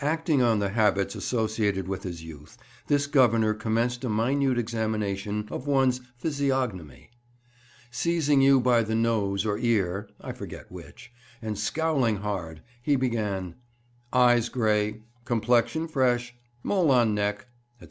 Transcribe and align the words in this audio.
Acting 0.00 0.40
on 0.40 0.58
the 0.58 0.70
habits 0.70 1.14
associated 1.14 1.86
with 1.86 2.02
his 2.04 2.24
youth, 2.24 2.56
this 2.86 3.06
Governor 3.06 3.52
commenced 3.52 4.04
a 4.04 4.08
minute 4.08 4.56
examination 4.56 5.46
of 5.50 5.66
one's 5.66 6.00
physiognomy. 6.16 7.10
Seizing 7.90 8.40
you 8.40 8.58
by 8.58 8.82
the 8.82 8.94
nose 8.94 9.44
or 9.44 9.58
ear 9.58 10.08
(I 10.18 10.32
forget 10.32 10.72
which), 10.72 11.12
and 11.42 11.58
scowling 11.58 12.16
hard, 12.16 12.62
he 12.80 12.96
began, 12.96 13.56
"Eyes 14.14 14.48
grey, 14.48 15.02
complexion 15.26 15.88
fresh, 15.88 16.34
mole 16.62 16.90
on 16.90 17.14
neck, 17.14 17.46
&c." 17.78 17.84